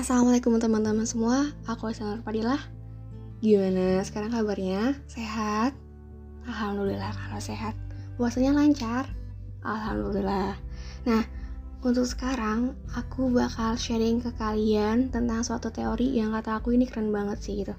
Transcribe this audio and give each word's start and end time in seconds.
Assalamualaikum 0.00 0.56
teman-teman 0.56 1.04
semua, 1.04 1.52
aku 1.68 1.92
Ismail 1.92 2.24
Fadilah 2.24 2.56
Gimana 3.44 4.00
sekarang 4.00 4.32
kabarnya? 4.32 4.96
Sehat? 5.04 5.76
Alhamdulillah 6.48 7.12
kalau 7.12 7.36
sehat. 7.36 7.76
Puasanya 8.16 8.56
lancar? 8.56 9.04
Alhamdulillah. 9.60 10.56
Nah, 11.04 11.22
untuk 11.84 12.08
sekarang 12.08 12.72
aku 12.96 13.28
bakal 13.28 13.76
sharing 13.76 14.24
ke 14.24 14.32
kalian 14.40 15.12
tentang 15.12 15.44
suatu 15.44 15.68
teori 15.68 16.16
yang 16.16 16.32
kata 16.32 16.64
aku 16.64 16.72
ini 16.72 16.88
keren 16.88 17.12
banget 17.12 17.36
sih 17.44 17.60
gitu. 17.60 17.76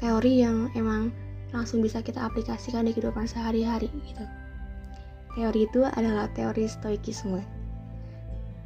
Teori 0.00 0.40
yang 0.40 0.72
emang 0.72 1.12
langsung 1.52 1.84
bisa 1.84 2.00
kita 2.00 2.24
aplikasikan 2.24 2.88
di 2.88 2.96
kehidupan 2.96 3.28
sehari-hari 3.28 3.92
gitu. 4.08 4.24
Teori 5.36 5.68
itu 5.68 5.84
adalah 5.84 6.32
teori 6.32 6.64
stoikisme. 6.64 7.44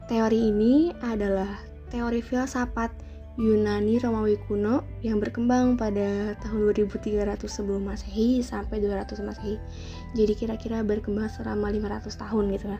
Teori 0.07 0.55
ini 0.55 0.95
adalah 1.03 1.74
teori 1.95 2.19
filsafat 2.19 2.91
Yunani 3.39 4.03
Romawi 4.03 4.35
kuno 4.51 4.83
yang 5.07 5.23
berkembang 5.23 5.79
pada 5.79 6.35
tahun 6.43 6.75
2300 6.75 7.39
sebelum 7.47 7.87
Masehi 7.87 8.43
sampai 8.43 8.83
200 8.83 9.23
Masehi. 9.23 9.63
Jadi 10.19 10.35
kira-kira 10.35 10.83
berkembang 10.83 11.31
selama 11.31 11.71
500 11.71 12.11
tahun 12.19 12.45
gitu 12.55 12.67
ya. 12.75 12.79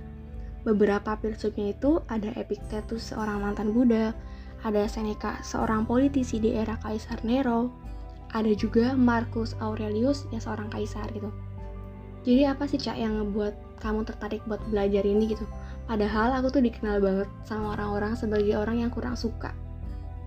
Beberapa 0.67 1.15
filsufnya 1.19 1.75
itu 1.75 2.03
ada 2.11 2.35
Epictetus 2.35 3.15
seorang 3.15 3.43
mantan 3.43 3.71
Buddha, 3.71 4.15
ada 4.67 4.83
Seneca 4.91 5.39
seorang 5.47 5.87
politisi 5.87 6.43
di 6.43 6.55
era 6.55 6.75
Kaisar 6.83 7.23
Nero, 7.23 7.71
ada 8.35 8.51
juga 8.55 8.99
Marcus 8.99 9.55
Aurelius 9.63 10.27
yang 10.35 10.43
seorang 10.43 10.67
kaisar 10.71 11.07
gitu. 11.15 11.31
Jadi 12.27 12.43
apa 12.49 12.65
sih 12.67 12.81
Cak 12.81 12.99
yang 12.99 13.21
ngebuat 13.21 13.79
kamu 13.79 14.03
tertarik 14.09 14.43
buat 14.49 14.59
belajar 14.73 15.07
ini 15.07 15.37
gitu? 15.37 15.47
Padahal 15.85 16.33
aku 16.41 16.49
tuh 16.49 16.63
dikenal 16.65 17.01
banget 17.01 17.29
sama 17.45 17.77
orang-orang 17.77 18.17
sebagai 18.17 18.57
orang 18.57 18.81
yang 18.81 18.91
kurang 18.91 19.15
suka 19.15 19.53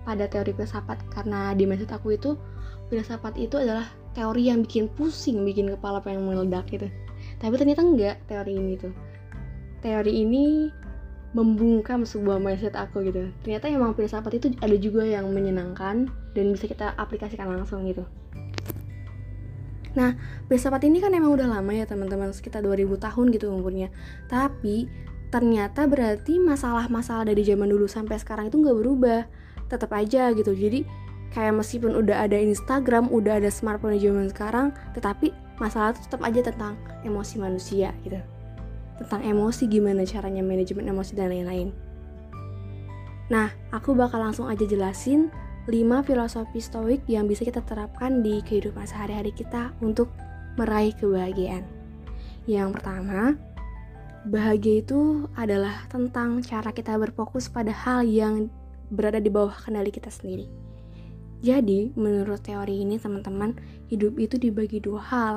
pada 0.06 0.24
teori 0.24 0.54
filsafat 0.54 1.02
karena 1.12 1.52
di 1.52 1.68
mindset 1.68 1.92
aku 1.92 2.16
itu 2.16 2.38
filsafat 2.88 3.36
itu 3.36 3.60
adalah 3.60 3.84
teori 4.16 4.48
yang 4.48 4.64
bikin 4.64 4.88
pusing, 4.96 5.44
bikin 5.44 5.68
kepala 5.74 6.00
pengen 6.00 6.24
meledak 6.24 6.64
gitu. 6.72 6.88
Tapi 7.42 7.54
ternyata 7.58 7.82
enggak 7.84 8.16
teori 8.30 8.56
ini 8.56 8.74
tuh. 8.80 8.94
Teori 9.84 10.12
ini 10.24 10.70
membungkam 11.36 12.08
sebuah 12.08 12.40
mindset 12.40 12.72
aku 12.72 13.04
gitu. 13.04 13.28
Ternyata 13.44 13.68
emang 13.68 13.92
filsafat 13.92 14.40
itu 14.40 14.46
ada 14.64 14.76
juga 14.80 15.04
yang 15.04 15.28
menyenangkan 15.28 16.08
dan 16.32 16.44
bisa 16.54 16.64
kita 16.64 16.96
aplikasikan 16.96 17.52
langsung 17.52 17.84
gitu. 17.84 18.08
Nah, 19.92 20.14
filsafat 20.46 20.86
ini 20.88 21.02
kan 21.02 21.12
emang 21.12 21.34
udah 21.34 21.50
lama 21.50 21.72
ya 21.74 21.84
teman-teman, 21.84 22.32
sekitar 22.32 22.64
2000 22.64 22.96
tahun 22.96 23.26
gitu 23.34 23.50
umurnya. 23.50 23.92
Tapi 24.30 24.88
ternyata 25.28 25.84
berarti 25.84 26.40
masalah-masalah 26.40 27.28
dari 27.28 27.44
zaman 27.44 27.68
dulu 27.68 27.84
sampai 27.84 28.16
sekarang 28.16 28.48
itu 28.48 28.60
nggak 28.60 28.78
berubah. 28.78 29.20
Tetap 29.68 29.92
aja 29.92 30.32
gitu. 30.32 30.56
Jadi 30.56 30.84
kayak 31.32 31.60
meskipun 31.60 31.92
udah 31.92 32.24
ada 32.24 32.40
Instagram 32.40 33.12
udah 33.12 33.36
ada 33.40 33.52
smartphone 33.52 34.00
di 34.00 34.08
zaman 34.08 34.32
sekarang 34.32 34.72
tetapi 34.96 35.28
masalah 35.60 35.92
itu 35.92 36.00
tetap 36.08 36.24
aja 36.24 36.40
tentang 36.40 36.74
emosi 37.04 37.36
manusia 37.36 37.92
gitu. 38.00 38.16
Tentang 38.98 39.22
emosi 39.22 39.68
gimana 39.68 40.02
caranya 40.08 40.40
manajemen 40.40 40.88
emosi 40.88 41.12
dan 41.12 41.30
lain-lain. 41.30 41.68
Nah 43.28 43.52
aku 43.68 43.92
bakal 43.92 44.24
langsung 44.24 44.48
aja 44.48 44.64
jelasin 44.64 45.28
5 45.68 46.08
filosofi 46.08 46.64
stoik 46.64 47.04
yang 47.04 47.28
bisa 47.28 47.44
kita 47.44 47.60
terapkan 47.60 48.24
di 48.24 48.40
kehidupan 48.40 48.88
sehari-hari 48.88 49.36
kita 49.36 49.76
untuk 49.84 50.08
meraih 50.56 50.96
kebahagiaan. 50.96 51.60
Yang 52.48 52.80
pertama, 52.80 53.36
Bahagia 54.26 54.82
itu 54.82 55.30
adalah 55.38 55.86
tentang 55.86 56.42
cara 56.42 56.74
kita 56.74 56.98
berfokus 56.98 57.46
pada 57.46 57.70
hal 57.70 58.02
yang 58.02 58.50
berada 58.90 59.22
di 59.22 59.30
bawah 59.30 59.54
kendali 59.54 59.94
kita 59.94 60.10
sendiri. 60.10 60.50
Jadi, 61.38 61.94
menurut 61.94 62.42
teori 62.42 62.82
ini, 62.82 62.98
teman-teman, 62.98 63.54
hidup 63.86 64.18
itu 64.18 64.34
dibagi 64.34 64.82
dua 64.82 64.98
hal. 65.06 65.34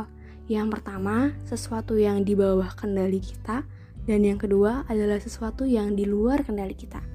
Yang 0.50 0.81
pertama, 0.81 1.30
sesuatu 1.46 1.94
yang 1.94 2.25
di 2.25 2.34
bawah 2.34 2.74
kendali 2.74 3.22
kita, 3.22 3.62
dan 4.09 4.20
yang 4.25 4.41
kedua 4.41 4.81
adalah 4.90 5.22
sesuatu 5.22 5.62
yang 5.62 5.94
di 5.94 6.09
luar 6.09 6.41
kendali 6.41 6.74
kita. 6.74 7.06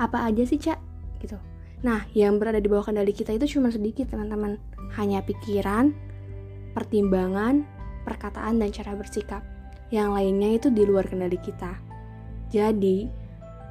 Apa 0.00 0.24
aja 0.24 0.48
sih, 0.48 0.56
Cak? 0.56 0.80
Gitu. 1.20 1.36
Nah, 1.84 2.08
yang 2.16 2.40
berada 2.40 2.56
di 2.56 2.72
bawah 2.72 2.88
kendali 2.88 3.12
kita 3.12 3.36
itu 3.36 3.60
cuma 3.60 3.68
sedikit, 3.68 4.08
teman-teman. 4.08 4.56
Hanya 4.96 5.20
pikiran, 5.20 5.92
pertimbangan, 6.72 7.68
perkataan, 8.08 8.64
dan 8.64 8.72
cara 8.72 8.96
bersikap 8.96 9.53
yang 9.94 10.10
lainnya 10.10 10.58
itu 10.58 10.74
di 10.74 10.82
luar 10.82 11.06
kendali 11.06 11.38
kita. 11.38 11.78
Jadi, 12.50 13.06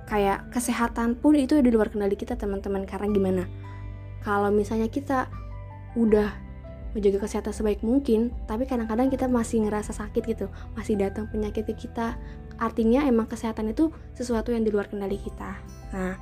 kayak 0.07 0.55
kesehatan 0.55 1.19
pun 1.19 1.35
itu 1.35 1.59
di 1.59 1.67
luar 1.67 1.91
kendali 1.91 2.15
kita 2.15 2.39
teman-teman 2.39 2.87
karena 2.87 3.11
gimana? 3.11 3.43
Kalau 4.23 4.47
misalnya 4.55 4.87
kita 4.87 5.27
udah 5.99 6.31
menjaga 6.95 7.27
kesehatan 7.27 7.51
sebaik 7.51 7.83
mungkin, 7.83 8.31
tapi 8.47 8.63
kadang-kadang 8.63 9.11
kita 9.11 9.27
masih 9.27 9.67
ngerasa 9.67 9.91
sakit 9.91 10.23
gitu, 10.23 10.47
masih 10.79 10.95
datang 10.95 11.27
penyakit 11.27 11.67
ke 11.67 11.75
kita. 11.75 12.15
Artinya 12.55 13.03
emang 13.03 13.27
kesehatan 13.27 13.75
itu 13.75 13.91
sesuatu 14.15 14.55
yang 14.55 14.63
di 14.63 14.71
luar 14.71 14.87
kendali 14.87 15.19
kita. 15.19 15.59
Nah, 15.91 16.15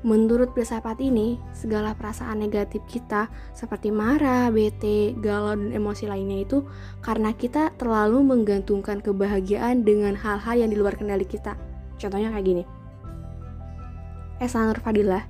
Menurut 0.00 0.56
filsafat 0.56 0.96
ini, 1.04 1.36
segala 1.52 1.92
perasaan 1.92 2.40
negatif 2.40 2.80
kita 2.88 3.28
seperti 3.52 3.92
marah, 3.92 4.48
bete, 4.48 5.12
galau, 5.20 5.52
dan 5.52 5.76
emosi 5.76 6.08
lainnya 6.08 6.40
itu 6.40 6.64
karena 7.04 7.36
kita 7.36 7.76
terlalu 7.76 8.24
menggantungkan 8.24 9.04
kebahagiaan 9.04 9.84
dengan 9.84 10.16
hal-hal 10.16 10.56
yang 10.56 10.72
di 10.72 10.80
luar 10.80 10.96
kendali 10.96 11.28
kita. 11.28 11.52
Contohnya 12.00 12.32
kayak 12.32 12.46
gini. 12.48 12.64
Nur 14.40 14.80
Fadilah 14.80 15.28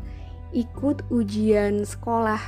ikut 0.54 1.02
ujian 1.10 1.82
sekolah 1.82 2.38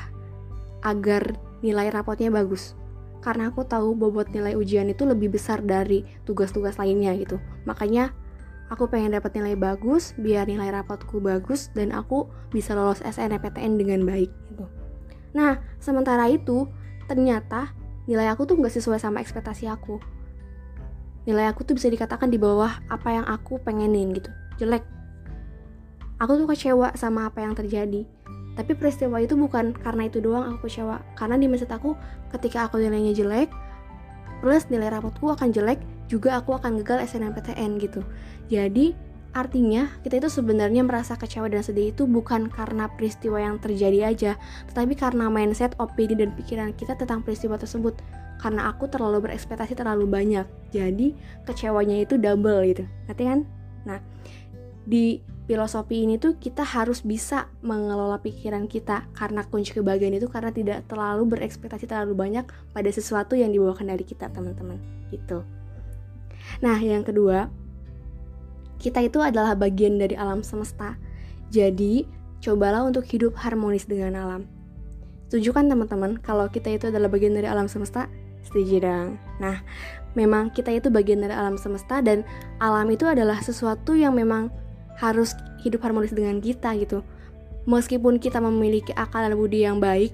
agar 0.87 1.35
nilai 1.59 1.91
rapotnya 1.91 2.31
bagus. 2.31 2.79
Karena 3.19 3.51
aku 3.51 3.67
tahu 3.67 3.99
bobot 3.99 4.31
nilai 4.31 4.55
ujian 4.55 4.87
itu 4.91 5.03
lebih 5.03 5.35
besar 5.35 5.63
dari 5.63 6.07
tugas-tugas 6.23 6.79
lainnya 6.79 7.15
gitu. 7.19 7.43
Makanya 7.67 8.15
aku 8.69 8.87
pengen 8.87 9.17
dapat 9.17 9.35
nilai 9.35 9.57
bagus 9.59 10.13
biar 10.21 10.47
nilai 10.47 10.71
rapotku 10.71 11.19
bagus 11.19 11.73
dan 11.73 11.91
aku 11.91 12.29
bisa 12.53 12.77
lolos 12.77 13.03
SNMPTN 13.03 13.81
dengan 13.81 14.05
baik 14.07 14.31
gitu. 14.53 14.65
Nah, 15.33 15.59
sementara 15.81 16.29
itu 16.29 16.69
ternyata 17.09 17.73
nilai 18.07 18.29
aku 18.31 18.45
tuh 18.45 18.59
nggak 18.59 18.75
sesuai 18.75 19.01
sama 19.01 19.25
ekspektasi 19.25 19.67
aku. 19.67 19.99
Nilai 21.23 21.49
aku 21.49 21.63
tuh 21.63 21.79
bisa 21.79 21.87
dikatakan 21.87 22.29
di 22.29 22.39
bawah 22.39 22.83
apa 22.91 23.09
yang 23.15 23.27
aku 23.27 23.63
pengenin 23.63 24.11
gitu, 24.13 24.31
jelek. 24.59 24.83
Aku 26.19 26.39
tuh 26.39 26.47
kecewa 26.51 26.95
sama 26.99 27.31
apa 27.31 27.43
yang 27.43 27.55
terjadi. 27.55 28.07
Tapi 28.53 28.77
peristiwa 28.77 29.17
itu 29.23 29.33
bukan 29.33 29.73
karena 29.73 30.11
itu 30.11 30.21
doang 30.21 30.45
aku 30.45 30.69
kecewa, 30.69 31.01
karena 31.17 31.41
di 31.41 31.49
masa 31.49 31.65
aku 31.71 31.97
ketika 32.37 32.69
aku 32.69 32.83
nilainya 32.83 33.17
jelek, 33.17 33.49
plus 34.45 34.69
nilai 34.69 34.93
rapotku 34.93 35.31
akan 35.33 35.55
jelek, 35.55 35.81
juga 36.13 36.37
aku 36.37 36.53
akan 36.53 36.85
gagal 36.85 37.09
SNMPTN 37.09 37.81
gitu. 37.81 38.05
Jadi 38.53 38.93
artinya 39.33 39.89
kita 40.05 40.21
itu 40.21 40.29
sebenarnya 40.29 40.85
merasa 40.85 41.17
kecewa 41.17 41.49
dan 41.49 41.65
sedih 41.65 41.97
itu 41.97 42.05
bukan 42.05 42.53
karena 42.53 42.93
peristiwa 42.93 43.41
yang 43.41 43.57
terjadi 43.57 44.13
aja, 44.13 44.33
tetapi 44.69 44.93
karena 44.93 45.33
mindset, 45.33 45.73
opini 45.81 46.13
dan 46.13 46.37
pikiran 46.37 46.77
kita 46.77 47.01
tentang 47.01 47.25
peristiwa 47.25 47.57
tersebut. 47.57 47.97
Karena 48.37 48.69
aku 48.69 48.93
terlalu 48.93 49.31
berekspektasi 49.31 49.73
terlalu 49.73 50.05
banyak, 50.05 50.45
jadi 50.69 51.17
kecewanya 51.49 52.05
itu 52.05 52.21
double 52.21 52.61
gitu. 52.69 52.85
Ngerti 53.09 53.23
kan? 53.25 53.41
Nah, 53.89 54.03
di 54.85 55.25
filosofi 55.47 56.05
ini 56.05 56.19
tuh 56.19 56.37
kita 56.37 56.63
harus 56.63 57.01
bisa 57.03 57.51
mengelola 57.65 58.19
pikiran 58.19 58.67
kita 58.67 59.07
karena 59.15 59.47
kunci 59.47 59.75
kebahagiaan 59.75 60.19
itu 60.19 60.27
karena 60.31 60.51
tidak 60.55 60.87
terlalu 60.91 61.35
berekspektasi 61.35 61.87
terlalu 61.87 62.15
banyak 62.15 62.45
pada 62.71 62.91
sesuatu 62.91 63.39
yang 63.39 63.51
dibawa 63.51 63.75
kendali 63.75 64.07
kita 64.07 64.31
teman-teman 64.31 64.79
gitu. 65.11 65.43
Nah, 66.61 66.79
yang 66.79 67.07
kedua, 67.07 67.51
kita 68.83 69.03
itu 69.03 69.23
adalah 69.23 69.55
bagian 69.55 69.99
dari 69.99 70.19
alam 70.19 70.43
semesta. 70.43 70.99
Jadi, 71.53 72.05
cobalah 72.43 72.83
untuk 72.83 73.07
hidup 73.07 73.39
harmonis 73.39 73.87
dengan 73.87 74.19
alam. 74.19 74.43
Setuju 75.31 75.55
kan 75.57 75.71
teman-teman 75.71 76.21
kalau 76.21 76.45
kita 76.51 76.69
itu 76.77 76.93
adalah 76.93 77.09
bagian 77.09 77.33
dari 77.33 77.49
alam 77.49 77.65
semesta? 77.65 78.11
Setuju 78.45 78.85
dong. 78.85 79.17
Nah, 79.41 79.65
memang 80.13 80.53
kita 80.53 80.69
itu 80.75 80.93
bagian 80.93 81.25
dari 81.25 81.33
alam 81.33 81.57
semesta 81.57 82.05
dan 82.05 82.21
alam 82.61 82.85
itu 82.93 83.09
adalah 83.09 83.41
sesuatu 83.41 83.97
yang 83.97 84.13
memang 84.13 84.53
harus 85.01 85.33
hidup 85.65 85.81
harmonis 85.87 86.13
dengan 86.13 86.43
kita 86.43 86.77
gitu. 86.77 87.01
Meskipun 87.65 88.19
kita 88.21 88.43
memiliki 88.43 88.93
akal 88.93 89.25
dan 89.25 89.39
budi 89.39 89.65
yang 89.65 89.79
baik 89.81 90.13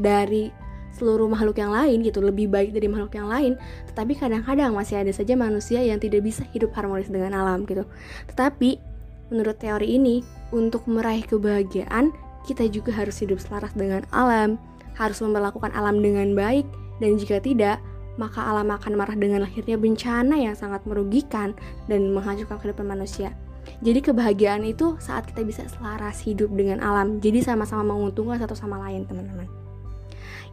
dari 0.00 0.50
seluruh 0.96 1.28
makhluk 1.28 1.60
yang 1.60 1.70
lain 1.70 2.00
gitu 2.00 2.24
lebih 2.24 2.48
baik 2.48 2.72
dari 2.72 2.88
makhluk 2.88 3.12
yang 3.12 3.28
lain 3.28 3.52
tetapi 3.92 4.16
kadang-kadang 4.16 4.72
masih 4.72 5.04
ada 5.04 5.12
saja 5.12 5.36
manusia 5.36 5.84
yang 5.84 6.00
tidak 6.00 6.24
bisa 6.24 6.42
hidup 6.56 6.72
harmonis 6.72 7.12
dengan 7.12 7.36
alam 7.36 7.68
gitu 7.68 7.84
tetapi 8.32 8.80
menurut 9.28 9.60
teori 9.60 10.00
ini 10.00 10.24
untuk 10.56 10.88
meraih 10.88 11.22
kebahagiaan 11.28 12.10
kita 12.48 12.64
juga 12.72 12.96
harus 12.96 13.20
hidup 13.20 13.36
selaras 13.36 13.76
dengan 13.76 14.08
alam 14.16 14.56
harus 14.96 15.20
memperlakukan 15.20 15.76
alam 15.76 16.00
dengan 16.00 16.32
baik 16.32 16.64
dan 17.04 17.20
jika 17.20 17.38
tidak 17.44 17.76
maka 18.16 18.40
alam 18.40 18.72
akan 18.72 18.96
marah 18.96 19.12
dengan 19.12 19.44
lahirnya 19.44 19.76
bencana 19.76 20.40
yang 20.40 20.56
sangat 20.56 20.80
merugikan 20.88 21.52
dan 21.84 22.16
menghancurkan 22.16 22.56
kehidupan 22.56 22.88
manusia 22.88 23.36
Jadi 23.82 23.98
kebahagiaan 23.98 24.62
itu 24.62 24.94
saat 25.02 25.26
kita 25.26 25.42
bisa 25.42 25.66
selaras 25.66 26.22
hidup 26.22 26.48
dengan 26.54 26.80
alam. 26.80 27.18
Jadi 27.18 27.42
sama-sama 27.42 27.82
menguntungkan 27.82 28.38
satu 28.38 28.54
sama 28.54 28.78
lain, 28.78 29.04
teman-teman. 29.04 29.65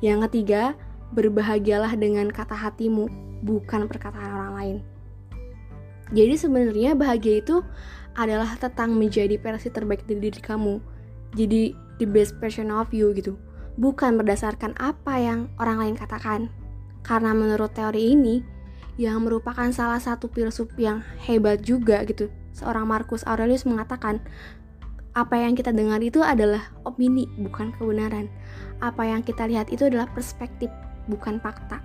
Yang 0.03 0.27
ketiga, 0.27 0.75
berbahagialah 1.15 1.95
dengan 1.95 2.27
kata 2.27 2.51
hatimu, 2.51 3.07
bukan 3.39 3.87
perkataan 3.87 4.31
orang 4.35 4.53
lain. 4.59 4.77
Jadi 6.11 6.35
sebenarnya 6.35 6.91
bahagia 6.93 7.39
itu 7.39 7.63
adalah 8.13 8.59
tentang 8.59 8.99
menjadi 8.99 9.39
versi 9.39 9.71
terbaik 9.71 10.03
dari 10.03 10.27
diri 10.27 10.41
kamu. 10.43 10.83
Jadi 11.39 11.71
the 12.03 12.05
best 12.05 12.35
version 12.43 12.67
of 12.67 12.91
you 12.91 13.15
gitu. 13.15 13.39
Bukan 13.79 14.19
berdasarkan 14.19 14.75
apa 14.77 15.17
yang 15.17 15.47
orang 15.57 15.79
lain 15.81 15.95
katakan. 15.95 16.51
Karena 17.01 17.31
menurut 17.33 17.71
teori 17.73 18.13
ini, 18.13 18.43
yang 19.01 19.25
merupakan 19.25 19.65
salah 19.73 19.97
satu 19.97 20.29
filsuf 20.29 20.69
yang 20.77 21.01
hebat 21.25 21.65
juga 21.65 22.05
gitu. 22.05 22.29
Seorang 22.53 22.85
Marcus 22.85 23.25
Aurelius 23.25 23.65
mengatakan, 23.65 24.21
apa 25.13 25.37
yang 25.37 25.53
kita 25.53 25.69
dengar 25.69 26.01
itu 26.01 26.25
adalah 26.25 26.73
opini, 26.89 27.29
bukan 27.37 27.69
kebenaran. 27.77 28.29
Apa 28.81 29.05
yang 29.05 29.21
kita 29.21 29.45
lihat 29.45 29.69
itu 29.69 29.85
adalah 29.85 30.09
perspektif, 30.09 30.73
bukan 31.05 31.37
fakta. 31.37 31.77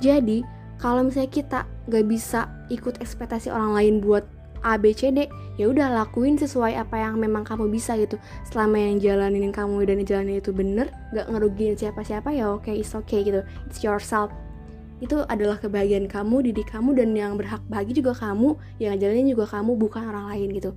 Jadi, 0.00 0.40
kalau 0.80 1.04
misalnya 1.04 1.32
kita 1.32 1.60
gak 1.88 2.04
bisa 2.08 2.48
ikut 2.72 3.00
ekspektasi 3.00 3.52
orang 3.52 3.76
lain 3.76 3.94
buat 4.00 4.24
A, 4.64 4.80
B, 4.80 4.96
C, 4.96 5.12
D, 5.12 5.28
ya 5.60 5.68
udah 5.68 5.92
lakuin 5.92 6.40
sesuai 6.40 6.72
apa 6.74 6.96
yang 7.00 7.20
memang 7.20 7.44
kamu 7.44 7.68
bisa 7.68 7.96
gitu. 8.00 8.16
Selama 8.48 8.80
yang 8.80 8.96
jalanin 9.00 9.52
kamu 9.52 9.84
dan 9.84 10.00
jalanin 10.08 10.40
itu 10.40 10.56
bener, 10.56 10.88
gak 11.12 11.28
ngerugiin 11.28 11.76
siapa-siapa 11.76 12.32
ya 12.32 12.48
oke, 12.48 12.64
okay, 12.64 12.80
it's 12.80 12.96
okay 12.96 13.20
gitu. 13.24 13.44
It's 13.68 13.84
yourself 13.84 14.32
itu 14.96 15.20
adalah 15.28 15.60
kebahagiaan 15.60 16.08
kamu, 16.08 16.48
diri 16.48 16.64
kamu 16.64 16.96
dan 16.96 17.12
yang 17.12 17.36
berhak 17.36 17.60
bahagia 17.68 18.00
juga 18.00 18.16
kamu, 18.16 18.56
yang 18.80 18.96
jalanin 18.96 19.28
juga 19.28 19.44
kamu 19.44 19.76
bukan 19.76 20.08
orang 20.08 20.32
lain 20.32 20.48
gitu. 20.56 20.72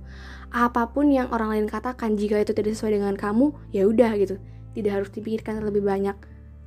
Apa 0.52 0.92
pun 0.92 1.08
yang 1.08 1.32
orang 1.32 1.56
lain 1.56 1.66
katakan 1.70 2.20
jika 2.20 2.36
itu 2.36 2.52
tidak 2.52 2.76
sesuai 2.76 3.00
dengan 3.00 3.16
kamu, 3.16 3.56
ya 3.72 3.88
udah 3.88 4.12
gitu. 4.20 4.36
Tidak 4.76 4.92
harus 4.92 5.08
dipikirkan 5.08 5.64
terlebih 5.64 5.80
banyak. 5.80 6.16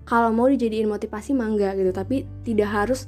Kalau 0.04 0.34
mau 0.34 0.50
dijadiin 0.50 0.90
motivasi 0.90 1.38
mangga 1.38 1.78
gitu, 1.78 1.94
tapi 1.94 2.26
tidak 2.42 2.74
harus 2.74 3.06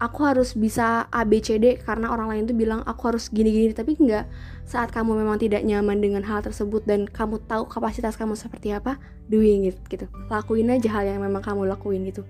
aku 0.00 0.28
harus 0.28 0.56
bisa 0.56 1.08
A 1.12 1.24
B 1.28 1.40
C 1.40 1.56
D 1.56 1.76
karena 1.80 2.12
orang 2.12 2.32
lain 2.32 2.42
tuh 2.48 2.56
bilang 2.56 2.80
aku 2.84 3.16
harus 3.16 3.32
gini-gini 3.32 3.72
tapi 3.72 3.96
enggak. 3.96 4.28
Saat 4.68 4.92
kamu 4.92 5.24
memang 5.24 5.40
tidak 5.40 5.64
nyaman 5.64 6.04
dengan 6.04 6.20
hal 6.22 6.44
tersebut 6.44 6.84
dan 6.84 7.08
kamu 7.08 7.40
tahu 7.48 7.64
kapasitas 7.64 8.14
kamu 8.14 8.36
seperti 8.36 8.76
apa, 8.76 9.00
doing 9.32 9.66
it 9.66 9.80
gitu. 9.88 10.04
Lakuin 10.28 10.68
aja 10.68 10.88
hal 11.00 11.04
yang 11.10 11.24
memang 11.24 11.40
kamu 11.40 11.64
lakuin 11.64 12.04
gitu 12.04 12.22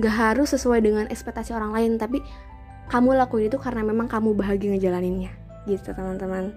gak 0.00 0.14
harus 0.14 0.52
sesuai 0.56 0.80
dengan 0.80 1.04
ekspektasi 1.08 1.52
orang 1.52 1.72
lain 1.72 1.92
tapi 2.00 2.24
kamu 2.88 3.16
lakuin 3.16 3.48
itu 3.48 3.56
karena 3.60 3.84
memang 3.84 4.08
kamu 4.08 4.36
bahagia 4.36 4.76
ngejalaninnya 4.76 5.32
gitu 5.68 5.92
teman-teman. 5.94 6.52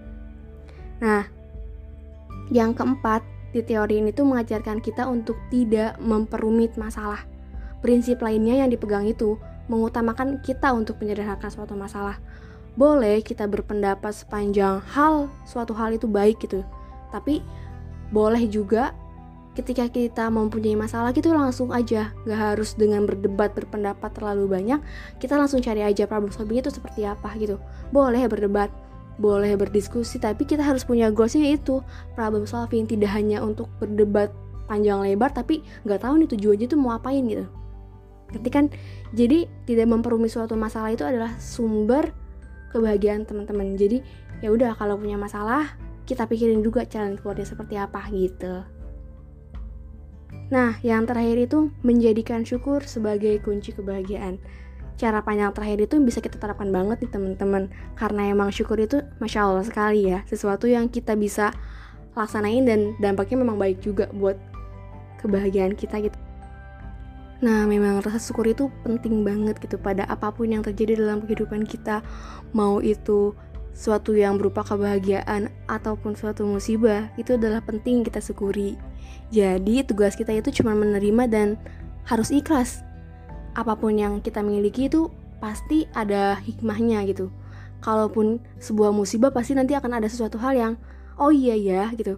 Nah 1.00 1.28
yang 2.52 2.76
keempat 2.78 3.24
di 3.56 3.64
teori 3.64 4.04
ini 4.04 4.12
tuh 4.12 4.28
mengajarkan 4.28 4.84
kita 4.84 5.08
untuk 5.08 5.40
tidak 5.48 5.96
memperumit 6.02 6.76
masalah. 6.76 7.24
Prinsip 7.80 8.20
lainnya 8.20 8.66
yang 8.66 8.70
dipegang 8.74 9.06
itu 9.08 9.40
mengutamakan 9.72 10.42
kita 10.44 10.74
untuk 10.74 11.00
menyederhanakan 11.00 11.50
suatu 11.52 11.78
masalah. 11.78 12.18
Boleh 12.76 13.24
kita 13.24 13.48
berpendapat 13.48 14.12
sepanjang 14.12 14.84
hal 14.92 15.32
suatu 15.48 15.72
hal 15.72 15.96
itu 15.96 16.10
baik 16.10 16.44
gitu 16.44 16.66
tapi 17.16 17.40
boleh 18.12 18.44
juga 18.52 18.92
ketika 19.56 19.88
kita 19.88 20.28
mempunyai 20.28 20.76
masalah 20.76 21.16
gitu 21.16 21.32
langsung 21.32 21.72
aja 21.72 22.12
gak 22.28 22.40
harus 22.40 22.76
dengan 22.76 23.08
berdebat 23.08 23.56
berpendapat 23.56 24.12
terlalu 24.12 24.52
banyak 24.52 24.80
kita 25.18 25.40
langsung 25.40 25.64
cari 25.64 25.82
aja 25.82 26.04
problem 26.06 26.30
solving 26.30 26.60
itu 26.60 26.70
seperti 26.70 27.08
apa 27.08 27.32
gitu. 27.40 27.56
Boleh 27.90 28.28
berdebat 28.28 28.70
boleh 29.16 29.56
berdiskusi 29.56 30.20
tapi 30.20 30.44
kita 30.44 30.60
harus 30.60 30.84
punya 30.84 31.08
goalsnya 31.08 31.56
itu 31.56 31.80
problem 32.20 32.44
solving 32.44 32.84
tidak 32.84 33.16
hanya 33.16 33.40
untuk 33.40 33.72
berdebat 33.80 34.28
panjang 34.68 35.00
lebar 35.00 35.32
tapi 35.32 35.64
nggak 35.88 36.04
tahu 36.04 36.20
nih 36.20 36.30
tujuannya 36.36 36.68
tuh 36.68 36.80
mau 36.80 36.92
apain 37.00 37.24
gitu. 37.24 37.48
Nanti 38.36 38.50
kan? 38.52 38.68
Jadi 39.16 39.48
tidak 39.64 39.88
memperumit 39.88 40.34
suatu 40.34 40.60
masalah 40.60 40.92
itu 40.92 41.08
adalah 41.08 41.32
sumber 41.40 42.12
kebahagiaan 42.76 43.24
teman-teman. 43.24 43.80
Jadi 43.80 44.04
ya 44.44 44.52
udah 44.52 44.76
kalau 44.76 45.00
punya 45.00 45.16
masalah 45.16 45.80
kita 46.04 46.28
pikirin 46.28 46.60
juga 46.60 46.84
jalan 46.86 47.16
keluarnya 47.16 47.48
seperti 47.48 47.80
apa 47.80 48.04
gitu 48.14 48.75
Nah, 50.54 50.78
yang 50.86 51.10
terakhir 51.10 51.42
itu 51.42 51.74
menjadikan 51.82 52.46
syukur 52.46 52.86
sebagai 52.86 53.42
kunci 53.42 53.74
kebahagiaan. 53.74 54.38
Cara 54.96 55.20
panjang 55.26 55.52
terakhir 55.52 55.90
itu 55.90 56.00
bisa 56.00 56.22
kita 56.24 56.40
terapkan 56.40 56.72
banget 56.72 57.04
nih 57.04 57.12
teman-teman, 57.12 57.68
karena 58.00 58.32
emang 58.32 58.54
syukur 58.54 58.80
itu 58.80 59.04
masya 59.20 59.44
Allah 59.44 59.66
sekali 59.66 60.08
ya, 60.08 60.24
sesuatu 60.30 60.70
yang 60.70 60.88
kita 60.88 61.18
bisa 61.20 61.52
laksanain 62.16 62.64
dan 62.64 62.96
dampaknya 63.04 63.44
memang 63.44 63.60
baik 63.60 63.84
juga 63.84 64.08
buat 64.16 64.40
kebahagiaan 65.20 65.76
kita 65.76 66.00
gitu. 66.00 66.16
Nah, 67.44 67.68
memang 67.68 68.00
rasa 68.00 68.24
syukur 68.24 68.48
itu 68.48 68.72
penting 68.88 69.28
banget 69.28 69.60
gitu 69.60 69.76
pada 69.76 70.08
apa 70.08 70.32
pun 70.32 70.48
yang 70.48 70.64
terjadi 70.64 70.96
dalam 70.96 71.28
kehidupan 71.28 71.68
kita, 71.68 72.00
mau 72.56 72.80
itu 72.80 73.36
suatu 73.76 74.16
yang 74.16 74.40
berupa 74.40 74.64
kebahagiaan 74.64 75.52
ataupun 75.68 76.16
suatu 76.16 76.48
musibah, 76.48 77.12
itu 77.20 77.36
adalah 77.36 77.60
penting 77.60 78.08
kita 78.08 78.24
syukuri. 78.24 78.80
Jadi 79.36 79.84
tugas 79.84 80.16
kita 80.16 80.32
itu 80.32 80.64
cuma 80.64 80.72
menerima 80.72 81.28
dan 81.28 81.48
harus 82.08 82.32
ikhlas. 82.32 82.88
Apa 83.52 83.76
pun 83.76 84.00
yang 84.00 84.24
kita 84.24 84.40
miliki 84.40 84.88
itu 84.88 85.12
pasti 85.44 85.92
ada 85.92 86.40
hikmahnya 86.40 87.04
gitu. 87.12 87.28
Kalaupun 87.84 88.40
sebuah 88.64 88.96
musibah 88.96 89.30
pasti 89.30 89.54
nanti 89.54 89.76
akan 89.76 90.00
ada 90.00 90.08
sesuatu 90.08 90.40
hal 90.40 90.56
yang 90.56 90.74
oh 91.20 91.36
iya 91.36 91.60
ya 91.60 91.92
gitu. 92.00 92.18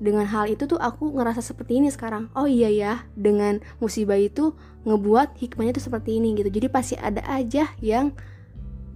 Dengan 0.00 0.24
hal 0.28 0.48
itu 0.48 0.64
tuh 0.64 0.80
aku 0.80 1.16
ngerasa 1.16 1.40
seperti 1.40 1.80
ini 1.80 1.88
sekarang. 1.92 2.32
Oh 2.32 2.48
iya 2.48 2.68
ya, 2.72 3.04
dengan 3.16 3.60
musibah 3.80 4.16
itu 4.16 4.56
ngebuat 4.84 5.36
hikmahnya 5.36 5.76
tuh 5.76 5.84
seperti 5.88 6.20
ini 6.20 6.36
gitu. 6.40 6.48
Jadi 6.48 6.66
pasti 6.72 6.94
ada 6.96 7.20
aja 7.28 7.68
yang 7.84 8.16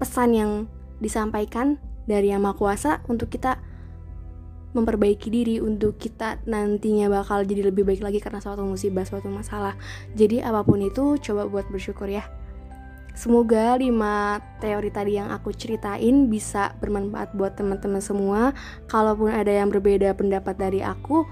pesan 0.00 0.32
yang 0.32 0.50
disampaikan 1.04 1.76
dari 2.04 2.32
Yang 2.32 2.42
Maha 2.44 2.56
Kuasa 2.56 2.92
untuk 3.08 3.28
kita 3.32 3.60
memperbaiki 4.74 5.30
diri 5.30 5.56
untuk 5.62 5.96
kita 5.96 6.42
nantinya 6.50 7.06
bakal 7.06 7.46
jadi 7.46 7.70
lebih 7.70 7.86
baik 7.86 8.02
lagi 8.02 8.18
karena 8.18 8.42
suatu 8.42 8.66
musibah, 8.66 9.06
suatu 9.06 9.30
masalah. 9.30 9.78
Jadi 10.18 10.42
apa 10.42 10.66
pun 10.66 10.82
itu 10.82 11.16
coba 11.22 11.46
buat 11.46 11.70
bersyukur 11.70 12.10
ya. 12.10 12.26
Semoga 13.14 13.78
lima 13.78 14.42
teori 14.58 14.90
tadi 14.90 15.14
yang 15.14 15.30
aku 15.30 15.54
ceritain 15.54 16.26
bisa 16.26 16.74
bermanfaat 16.82 17.30
buat 17.38 17.54
teman-teman 17.54 18.02
semua. 18.02 18.50
Kalaupun 18.90 19.30
ada 19.30 19.54
yang 19.54 19.70
berbeda 19.70 20.10
pendapat 20.18 20.58
dari 20.58 20.82
aku, 20.82 21.22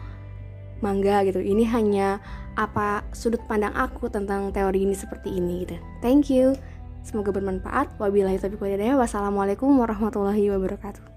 mangga 0.79 1.27
gitu. 1.27 1.43
Ini 1.43 1.67
hanya 1.75 2.23
apa 2.55 3.03
sudut 3.11 3.43
pandang 3.51 3.75
aku 3.75 4.07
tentang 4.07 4.55
teori 4.55 4.87
ini 4.87 4.95
seperti 4.95 5.35
ini 5.35 5.67
gitu. 5.67 5.77
Thank 5.99 6.31
you. 6.31 6.55
Semoga 7.03 7.35
bermanfaat. 7.35 7.99
Wabillahi 8.01 8.41
taufiq 8.41 8.63
walhidayah. 8.63 8.97
Wassalamualaikum 8.97 9.69
warahmatullahi 9.77 10.49
wabarakatuh. 10.55 11.12